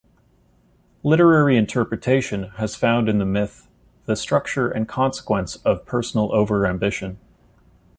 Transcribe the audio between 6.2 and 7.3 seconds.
over-ambition.